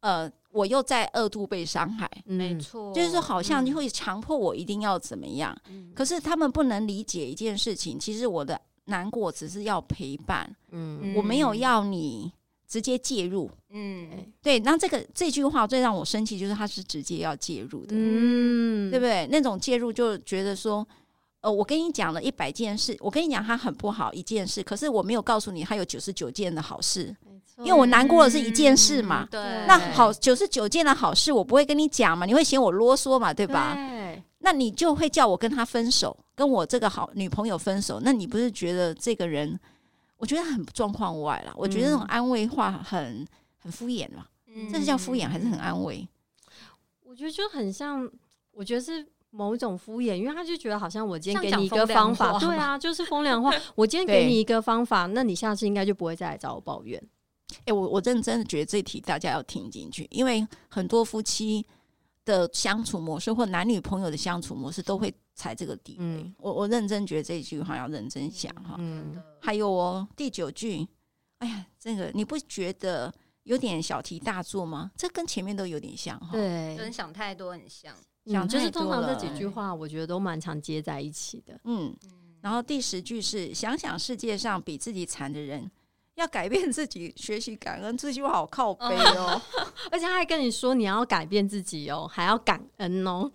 [0.00, 12.32] 呃，我又在二度被伤害，没错，就是说好像就会强迫我一定要怎么样，嗯，可是他们不能理解一件事情，其实我的难过只是要陪伴，嗯，我没有要你
[12.66, 14.08] 直接介入，嗯，
[14.42, 19.28] 对，那这个这句话最让我生气，就是他是直接要介入的，嗯，对不对？
[19.30, 20.86] 那种介入就觉得说，
[21.40, 27.16] 呃，我跟你讲了一百件事，我跟你讲他很不好一件事，可是我没有告诉你他有九十九件的好事。
[27.58, 33.74] 因为我难过的是一件事嘛，嗯、对，那好九十九件的好事，我不会跟你讲嘛，你会嫌我啰嗦嘛，对吧？
[33.74, 39.60] 对，那你就会叫我跟他分手，跟我这个好女朋友分手，那你不是觉得这个人，
[40.16, 43.26] 我觉得很状况外了，我觉得那种安慰话很
[43.58, 46.08] 很敷衍嘛，嗯、这是叫敷衍还是很安慰？
[47.02, 48.10] 我觉得就很像，
[48.52, 57.00] 我觉得是某一种敷衍，因为他就觉得好像我今天给你一个方法， 对啊，就是风凉话，我今天给你一个方法，那你下次应该就不会再来找我抱怨。
[57.50, 61.64] 哎、欸，我我认真的觉得这题大家要听进去，因为很多夫妻
[62.24, 65.98] 的相处模式或男女朋友的相处模式都会踩这个地雷。
[66.00, 68.76] 嗯、我我认真觉得这句话要认真想哈。
[68.78, 70.86] 嗯，还有哦，第九句，
[71.38, 73.12] 哎呀，这个你不觉得
[73.44, 74.90] 有点小题大做吗？
[74.96, 76.30] 这跟前面都有点像哈。
[76.32, 77.94] 对，跟想太多很像。
[78.26, 81.58] 想、嗯、就是通常这几句话，我觉得都蛮常接在一起的。
[81.64, 81.94] 嗯，
[82.40, 85.70] 然后第十句是想想世界上比自己惨的人。
[86.16, 89.40] 要改变自己，学习感恩，这句话好靠背哦。
[89.90, 93.30] 而且他还跟你说，你要改变自己哦，还要感恩哦。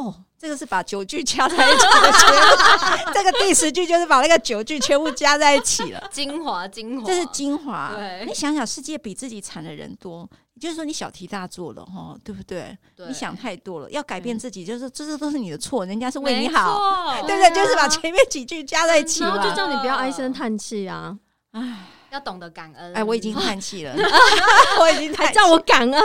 [0.00, 7.92] 哦，这个是把九句加在一起的节目， 这个第十句就是把那个九句全部加在一起了，精华精华，这是精华。
[7.94, 12.76] 对，你想想，世界比自己惨的人多，就是说你小题大做了哈，对不对？
[12.96, 16.80] 对你想太多了，要改变自己，就是这些都是你的错，人家是为你好，
[17.26, 17.50] 对不对？
[17.54, 21.14] 就是把前面几句加在一起，然后就叫你不要唉声叹气啊！
[21.52, 22.94] 唉，要懂得感恩。
[22.94, 23.94] 哎，我已经叹气了，
[24.80, 26.02] 我已经叹叫我感恩，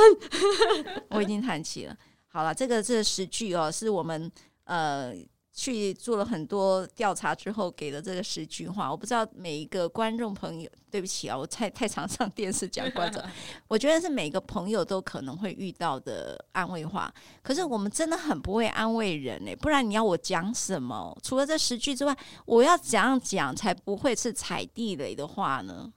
[1.12, 1.95] 我已经叹气了。
[2.36, 4.30] 好了，这个这十句哦，是我们
[4.65, 5.13] 呃
[5.54, 8.91] 去做了很多调查之后给的这个十句话。
[8.91, 13.24] 我不知道每一个观众朋友，对不起啊，我太太常上电视讲观众，
[13.69, 17.10] 我觉得是每个朋友都可能会遇到的安慰话。
[17.41, 21.17] 可是我们真的很不会安慰人呢，不然你要我讲什么？
[21.24, 22.13] 除了这十句之外，
[22.45, 25.89] 我要怎样讲才不会是踩地雷的话呢？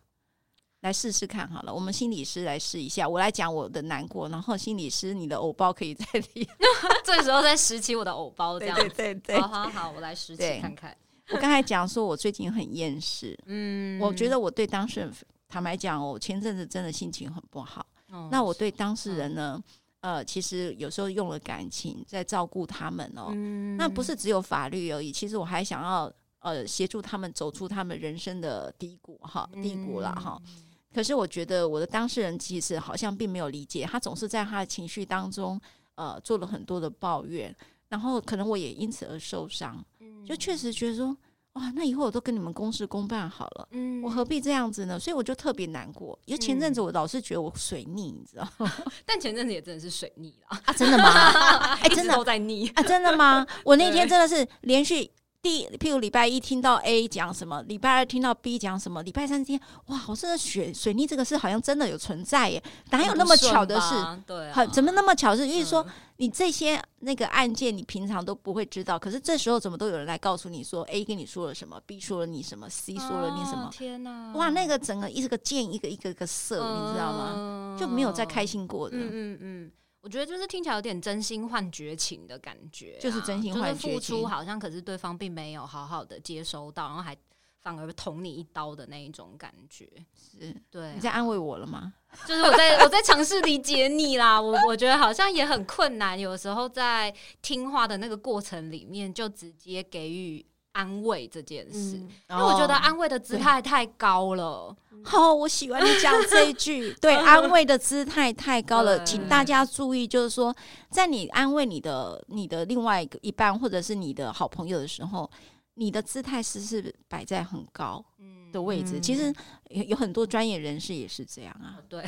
[0.80, 3.08] 来试试看好了，我们心理师来试一下。
[3.08, 6.48] 我来讲我的难过，然后心理师你的偶包可以再提。
[7.04, 10.96] 这时候再拾起我的偶包，这样对对对，好好好，我来拾起看看。
[11.30, 15.12] 我刚才讲说我最近很厌世， 嗯，我觉得我对当事人，
[15.48, 17.84] 坦白讲，我前阵子真的心情很不好。
[18.10, 19.60] 嗯、那我对当事人呢，
[20.02, 30.40] 嗯、呃，其实有时候用了感情在照顾他们哦，嗯、那不是只有法律而已，其实我还想要呃协助他们走出他们人生的低谷哈，低谷了哈。
[30.46, 30.64] 嗯
[30.94, 35.60] 可是我觉得我的当事人其实好像并没有理解，他总是在他的情绪当中，
[35.94, 37.54] 呃，做了很多的抱怨，
[37.88, 39.84] 然后可能我也因此而受伤，
[40.26, 41.16] 就确实觉得说，
[41.52, 44.98] 哇，那以后我都跟你们公事公办好了，嗯，我何必这样子呢？
[44.98, 48.72] 所以我就特别难过，因为前阵子我老是觉得我水逆，你知道吗？
[49.04, 51.74] 但前阵子也真的是水逆了啊，真的吗？
[51.82, 53.46] 哎， 真的都在逆啊，真的吗？
[53.64, 55.10] 我那天真的是连续。
[55.48, 63.94] 第，譬如礼拜一听到 A 讲什么，礼拜二听到 B 讲什么，礼拜三听，哇，我真的水水逆这个事好像真的有存在耶，哪有那么巧的事？
[64.26, 65.34] 对、啊，很怎么那么巧？
[65.34, 73.70] 是因为说你这些那个案件，你平常都不会知道，可是这时候怎么都有人来告诉你说，A 跟你说了什么，B 说了你什么，C 说了你什么？
[73.72, 74.32] 天哪！
[74.34, 77.76] 哇，那个整个一个箭一个一个一个射，你知道吗？
[77.80, 78.98] 就没有再开心过的。
[78.98, 79.72] 嗯嗯嗯。
[80.08, 87.14] 我觉得就是听起来有点真心换绝情的感觉，啊，就是真心换绝情，付出好像可是对方并没有好好的接收到，然后还
[87.60, 89.86] 反而捅你一刀的那一种感觉。
[90.16, 91.92] 是，对，你在安慰我了吗？
[92.26, 94.40] 就是我在我在尝试理解你啦。
[94.40, 100.42] 我我觉得好像也很困难，有时候在听话的那个过程里面，就直接给予
[100.78, 104.74] 安慰这件事，嗯，因为我觉得安慰的姿态太高了。
[105.02, 106.92] 好、哦，我喜欢你讲这一句。
[107.02, 110.54] 对，安慰的姿态太高了，请大家注意，就是说，
[110.88, 115.28] 在你安慰你的你的另外一个一半，或者是你的好朋友的时候，
[115.74, 118.04] 你的姿态是是摆在很高
[118.52, 119.00] 的位置。
[119.00, 119.34] 其实
[119.70, 121.78] 有有很多专业人士也是这样啊。
[121.88, 122.04] 对，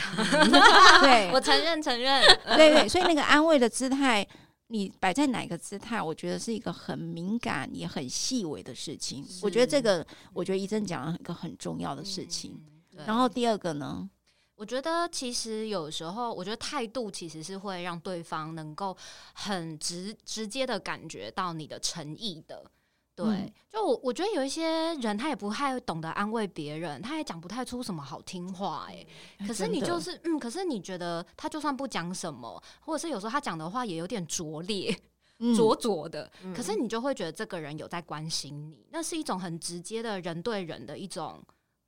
[1.03, 2.23] 对，我承认承认。
[2.57, 4.27] 对对，所以那个安慰的姿态，
[4.73, 9.27] 你摆在哪个姿态，我觉得是一个很敏感也很细微的事情。
[9.43, 12.57] 我觉得这个，我觉得医生讲了一个很重要的事情。
[12.95, 14.09] 然后第二个呢，
[14.55, 18.97] 我觉得其实有时候，我觉得态度其实是会让对方能够
[19.33, 22.71] 很直直接的感觉到你的诚意的。
[23.25, 29.07] 对，嗯、就我我觉得有一些人他也不太懂得安慰别人，他也讲不太出什么好听话哎。
[29.47, 34.97] 可是你就是嗯，可是你觉得他就算不讲什么，或者是有时候他讲的话也有点拙劣、
[35.57, 41.43] 拙拙的，嗯、可是你就会觉得这个人有在关心你，那是一种很直接的人对人的一种。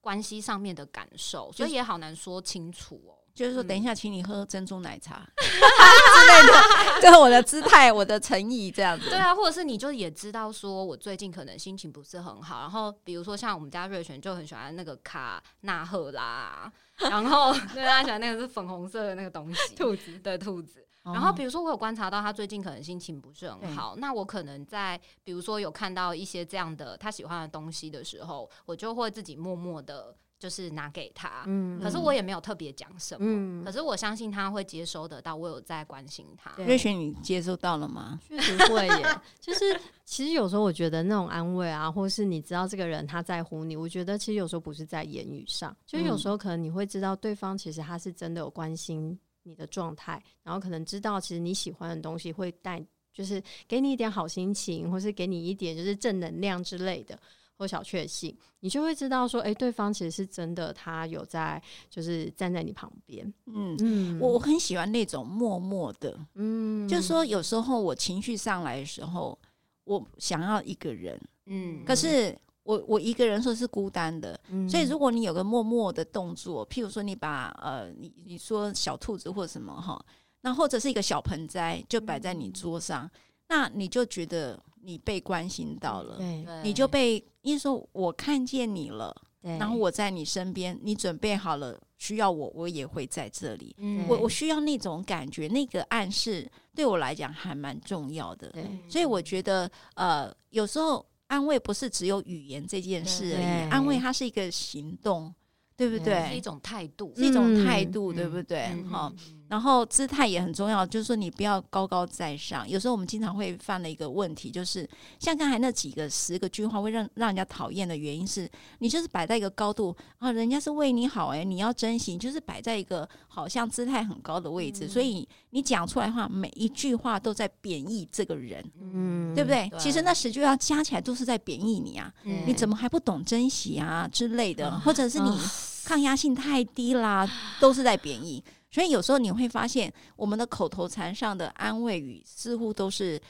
[0.04, 3.21] 关系上面的感受，所以也好难说清楚哦。
[3.34, 9.08] 就是说，等一下，请你喝珍珠奶茶 之类的，这是我的姿态，我的诚意这样子。
[9.08, 16.70] 对啊，或者是你就也知道，说我最近可能心情不是很好，然后比如说像我们家瑞璇就很喜欢那个卡纳赫拉，
[17.10, 20.86] 然后对他喜欢那个是粉红色的那个东西，兔子，对，兔子。
[21.04, 31.44] 然后，比如说，我有观察到他最近可能心情不是很好，嗯、那我可能在比如说有看到一些这样的他喜欢的东西的时候，我就会自己默默的，就是拿给他。
[31.46, 33.20] 嗯，可是我也没有特别讲什么。
[33.24, 36.52] 嗯，可是我相信他会接收得到，我有在关心他。
[36.56, 38.18] 瑞雪，你接收到了吗？
[38.28, 39.20] 确实会耶。
[39.40, 49.16] 就是 其实有时候我觉得那种安慰啊，或是你知道这个人他在乎你，我觉得其实有时候不是在言语上，就有时候可能你会知道对方其实他是真的有关心。
[49.44, 52.80] 你的状态，然后可能知道，其实你喜欢的东西会带，
[53.12, 57.18] 就是给你一点好心情，或是给你一点就是正能量之类的，
[57.62, 63.24] 或小确幸，你就会知道说，哎，对方其实是真的，他有在，就是站在你旁边。
[63.46, 69.38] 嗯嗯，我我很喜欢那种默默的，嗯，就是说有时候我情绪上来的时候，
[69.84, 72.36] 我想要一个人，嗯，可是。
[72.64, 80.00] 我我一个人说是孤单的，嗯、所以如果你有个默默的动作，譬如说你把呃你你说小兔子或什么哈，
[80.42, 83.10] 那或者是一个小盆栽就摆在你桌上，嗯、
[83.48, 89.56] 那你就觉得你被关心到了，对，你就被，因为说我看见你了，对。
[89.58, 93.74] 然后我在你身边，你准备好了需要我，我也会在这里。
[93.78, 94.06] 嗯。
[94.08, 98.48] 我我需要那种感觉，那个暗示对我来讲还蛮重要的。
[98.50, 105.32] 对所以我觉得，呃，有时候安慰不是只有语言这件事而已，安慰它是一个行动，
[105.76, 106.40] 对不对是一？
[106.40, 107.64] 种态度，是一种嗯。
[107.64, 108.66] 态度，对不对？
[108.72, 112.66] 嗯哈、嗯然后姿态也很重要，就是说你不要高高在上。
[112.66, 114.88] 有时候我们经常会犯的一个问题，就是
[115.18, 129.68] 像刚才那几个十个句话会让让人家讨厌的原因是，你就是摆在一个高度啊，人家是为你好、欸，诶，你要珍惜，就是摆在一个好像姿态很高的位置，嗯所以你讲出来的话，每一句话都在贬义这个人，嗯对不对？
[129.68, 135.38] 对其实那十句话加起来都是在贬义你啊，嗯你怎么还不懂珍惜啊之类的，啊或者是你
[135.84, 137.28] 抗压性太低啦，
[137.60, 138.42] 都是在贬义。
[138.72, 143.20] 所以有时候你会发现，我们的口头禅上的安慰语似乎都是，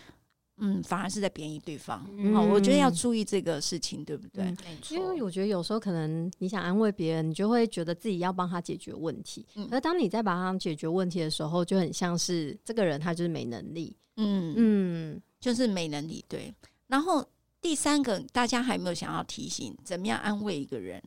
[0.58, 2.08] 嗯，反而是在贬义对方。
[2.16, 4.44] 嗯哦，我觉得要注意这个事情，对不对？
[4.44, 9.44] 嗯没错因为我觉得有时候可能你想安慰别人，你就会觉得自己要帮他解决问题。
[9.56, 13.94] 嗯而当你在帮他解决问题的时候，就很像是这个人他就是没能力。
[14.16, 16.24] 嗯嗯，嗯，就是没能力。
[16.28, 16.54] 对。
[16.86, 17.26] 然后
[17.60, 21.02] 第三个，大家还有没有想要提醒，怎么样安慰一个人？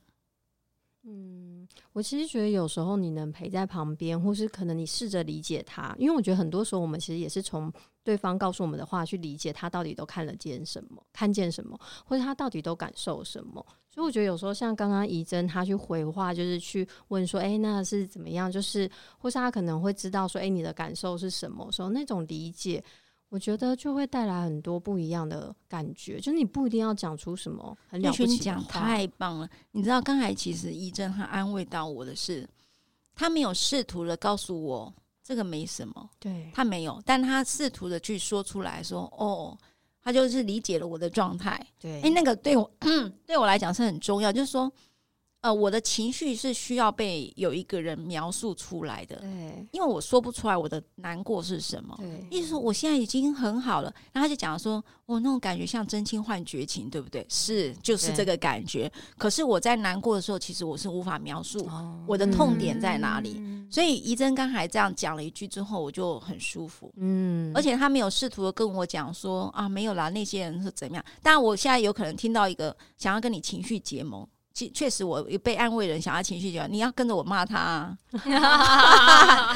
[1.07, 7.71] 嗯，我其实觉得有时候你能陪在旁边，或是可能你试着理解他，因为我觉得很多时候我们其实也是从
[8.03, 13.63] 对方告诉我们的话去理解他到底都看了见什么，看见什么，或者他到底都感受什么。
[13.87, 18.51] 所以我觉得有时候像刚刚怡珍她去回话，就是去问说，哎、那是怎么样？
[18.51, 18.89] 就是
[19.19, 21.71] 或是他可能会知道说，哎、你的感受是什么？
[21.71, 22.83] 时候那种理解。
[23.29, 28.79] 我觉得就会带来很多不一样的感觉，就是你不一定要讲出什么很了不起的话。
[28.79, 29.49] 太棒了！
[29.71, 32.47] 你知道刚才其实伊珍她安慰到我的是，
[33.13, 39.57] 他没有试图的告诉我这个没什么，对，他没有，但他试图的去说出来说，哦，
[40.01, 41.59] 他就是理解了我的状态。
[41.79, 42.69] 对，哎，那个对我
[43.25, 44.71] 对我来讲是很重要，就是说，
[45.45, 51.95] 呃，我的情绪是需要被有一个人描述出来的，对因为我说不出来我的难过是什么。
[51.99, 57.23] 对，意思说我现在已经很好了，然后他就讲说，我、哦、那种感觉像真情换绝情，对不对？
[57.29, 58.91] 是，就是这个感觉。
[59.19, 61.69] 可是我在难过的时候，其实我是无法描述
[62.07, 63.35] 我的痛点在哪里。
[63.37, 66.91] 嗯所以怡珍刚才这样讲了一句之后，我就很舒服。
[66.97, 71.03] 嗯，而且他没有试图的跟我讲说啊，没有啦，那些人是怎么样。
[71.21, 74.25] 当然，我现在有可能听到一个想要跟你情绪结盟。
[74.55, 77.97] 其确实，我被安慰人想要情绪结盟，你要跟着我骂他、啊，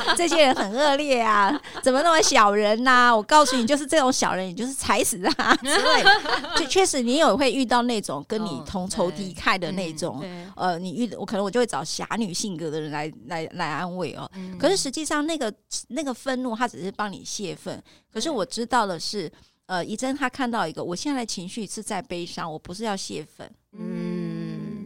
[0.18, 1.50] 这些人很恶劣啊，
[1.82, 3.16] 怎么那么小人呐、啊？
[3.16, 6.12] 我告诉你，就是这种小人，你就是踩死他之类的。
[6.58, 14.30] 就确实，你有会遇到那种跟你同仇敌忾的那种，对，呃，你遇我可能我就会找侠女性格的人来来来安慰哦。
[14.36, 15.54] 嗯可是实际上，那个
[15.88, 17.82] 那个愤怒，他只是帮你泄愤。
[18.12, 19.32] 可是我知道的是，
[19.68, 23.50] 呃，怡珍她看到一个，我现在的情绪是在悲伤，我不是要泄愤。
[23.72, 24.19] 嗯，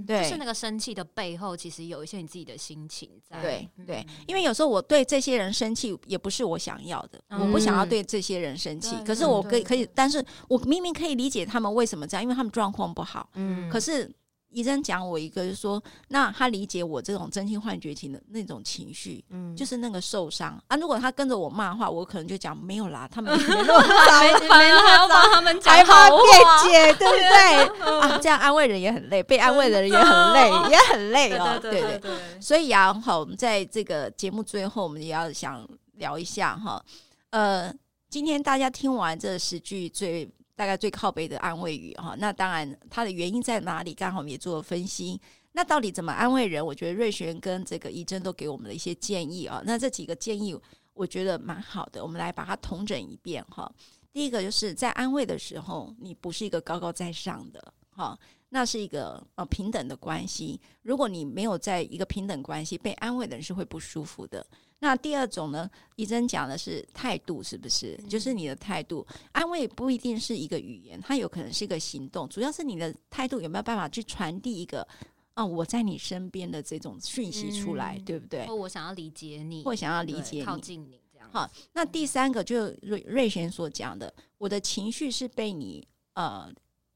[0.05, 3.41] 对就是那个生气的背后，其实有一些你自己的心情在。
[3.41, 8.95] 对嗯对，因为有时候我对这些人生气，也不是我想要的，嗯我不想要对这些人生气。
[9.05, 13.29] 可是我可以可以，但是我明明可以理解他们为什么这样，因为他们状况不好。
[13.35, 14.09] 嗯可是
[14.53, 20.77] 怡珍讲我一个，就是说，那他理解我这种真心换绝情的那种情绪，嗯就是那个受伤啊。
[20.77, 24.21] 如果他跟着我骂的话，我可能就讲没有啦，他们 没那么糟。
[24.21, 27.89] 没反而还要帮他们讲好话辩解，对不对？
[27.99, 31.57] 啊，这样安慰人也很累，被安慰的人也很累，也很累哦。
[31.59, 36.83] 对对对对对，所以啊，好，我们在这个节目最后，我们也要想聊一下哈。
[37.31, 37.73] 呃，
[38.09, 43.93] 今天大家听完这十句最大概最靠背的安慰语哈，那当然它的原因在哪里？
[43.93, 45.19] 刚好我们也做了分析。
[45.51, 46.65] 那到底怎么安慰人？
[46.65, 49.61] 我觉得瑞璇跟这个怡珍都给我们的一些建议啊。
[49.65, 50.59] 那这几个建议
[50.93, 53.71] 我觉得蛮好的，我们来把它统整一遍哈。
[54.11, 58.17] 第一个就是在安慰的时候，你不是一个高高在上的哈。
[58.49, 60.61] 那是一个呃平等的关系。
[60.83, 64.45] 如果你没有在一个平等关系，被安慰的人是会不舒服的。
[64.77, 67.97] 那第二种呢，医生讲的是态度，是不是？
[68.07, 74.87] 就是你的态度，安慰不一定是一个语言，它有可能是一个行动，主要是你的态度有没有办法去传递一个
[75.33, 78.53] 啊我在你身边的这种讯息出来，嗯对不对或？
[78.53, 80.43] 我想要理解你，或想要理解你。
[80.43, 81.27] 靠近你这样。
[81.31, 86.53] 好，那第三个就瑞瑞贤所讲的，我的情绪是被你呃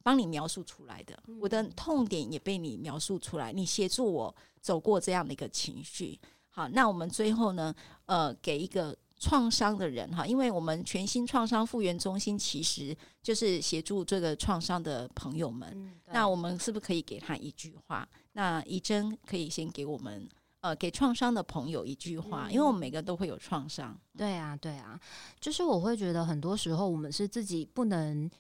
[0.07, 6.17] 帮你描述出来的，我的痛点也被你描述出来，你协助我走过这样的一个情绪。
[6.47, 15.69] 好，那我们最后呢，呃，给一个创伤的人哈，因为我们全新创伤复原中心其实就是协助这个创伤的朋友们。
[15.75, 18.07] 嗯，那我们是不是可以给他一句话？
[18.31, 20.25] 那怡珍可以先给我们
[20.61, 23.99] 呃给创伤的朋友一句话，因为我们每个都会有创伤。
[24.17, 24.97] 对啊，对啊，
[25.41, 28.31] 就是我会觉得很多时候我们是自己不能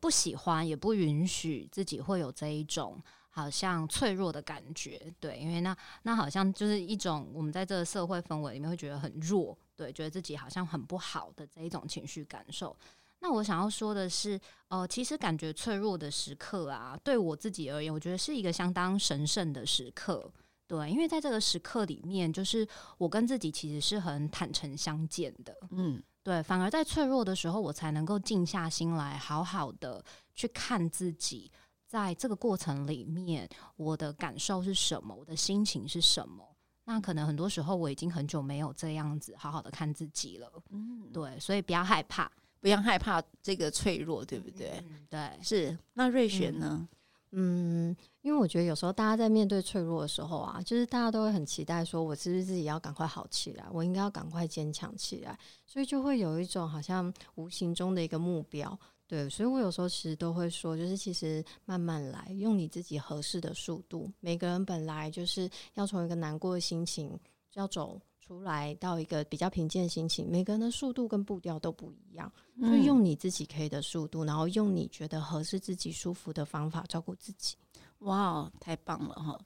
[0.00, 3.02] 不喜欢，也不允许自己会有这一种。
[3.30, 12.76] 好像脆弱的感觉，对，因为那那好像就是一种我们在这个社会氛围里面会觉得很弱，对，觉得自己好像很不好的这一种情绪感受。
[13.20, 20.28] 那我想要说的是，呃，其实感觉脆弱的时刻啊，对我自己而言，我觉得是一个相当神圣的时刻，
[20.68, 30.04] 对，因为在这个时刻里面，就是我跟自己其实是很坦诚相见的，嗯，对，反而在脆弱的时候，我才能够静下心来，好好的
[30.34, 31.50] 去看自己。
[31.86, 35.14] 在这个过程里面，我的感受是什么？
[35.14, 36.46] 我的心情是什么？
[36.84, 40.52] 那可能很多时候我已经很久没有这样子好好的看自己了。
[40.68, 44.84] 嗯，对，所以不要害怕，不要害怕这个脆弱，对不对？
[44.86, 45.78] 嗯、对，是。
[45.94, 46.86] 那瑞雪呢？
[47.30, 47.96] 嗯，
[48.28, 53.64] 因为我觉得有时候大家在面对脆弱的时候啊，就是大家都会很期待，说我是不是自己要赶快好起来？
[53.72, 58.78] 我应该要赶快坚强起来，所以就会有一种好像无形中的一个目标。
[59.06, 64.12] 对，所以我有时候其实都会说，就是其实慢慢来，用你自己合适的速度。
[64.20, 67.18] 每个人本来就是要从一个难过的心情，
[67.54, 70.30] 要走出来到一个比较平静的心情。
[70.30, 77.56] 每个人的速度跟步调都不一样，就用你自己可以的速度，然后用你觉得合适自己舒服的方法照顾自己。
[78.00, 79.40] 哇，太棒了哈！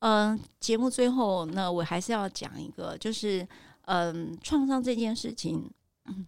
[0.00, 3.46] 嗯、呃，节目最后呢，我还是要讲一个，就是
[3.82, 5.70] 嗯，创伤这件事情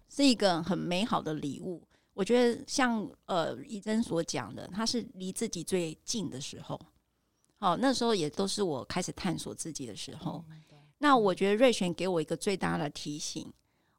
[0.07, 1.81] 是一个很美好的礼物。
[2.13, 6.79] 我觉得像呃怡珍所讲的，他是离自己最近的时候，
[7.57, 10.45] 好，那时候也都是我开始探索自己的时候。
[10.99, 13.51] 那我觉得瑞璇给我一个最大的提醒，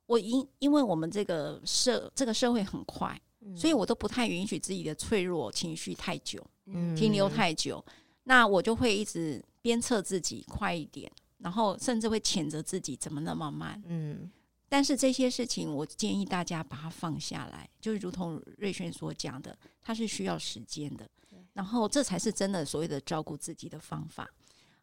[0.07, 3.21] 我因因为我们这个社这个社会很快，
[3.57, 6.47] 所以我都不太允许自己的脆弱情绪太久，
[6.97, 7.85] 停留太久。
[8.25, 13.83] 那我就会一直鞭策自己快一点，然后甚至会谴责自己怎么那么慢。
[13.87, 14.31] 嗯。
[14.67, 21.09] 但是这些事情，我建议大家把它放下来，就如同瑞轩所讲的，它是需要时间的，
[21.53, 24.29] 然后这才是真的所谓的照顾自己的方法。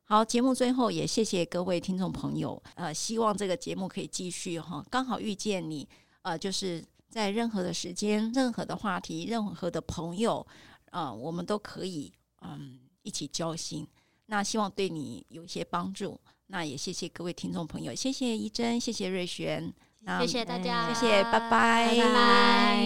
[0.06, 5.86] 好，节目最后也谢谢各位听众朋友，呃，希望这个节目可以继续哈，刚好遇见你，
[6.22, 10.46] 呃，就是在任何的时间、任何的话题、任何的朋友，
[10.92, 13.88] 呃，我们都可以嗯一起交心。
[14.28, 16.18] 那希望对你有一些帮助。
[16.48, 19.74] 那也谢谢各位听众朋友，谢谢怡珍，谢谢瑞璇，
[20.20, 22.86] 谢谢大家，谢谢，拜拜，拜拜。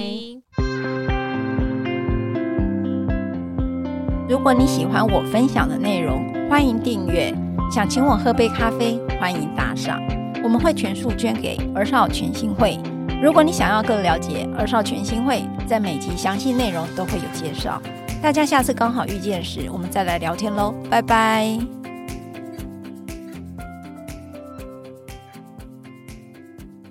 [4.27, 7.33] 如果你喜欢我分享的内容，欢迎订阅。
[7.71, 9.99] 想请我喝杯咖啡，欢迎打赏，
[10.43, 12.77] 我们会全数捐给儿少权心会。
[13.25, 17.81] 如果你想要更了解二少全新会，在每集详细内容都会有介绍。
[18.21, 21.57] 大家下次刚好遇见时，我们再来聊天喽，拜拜。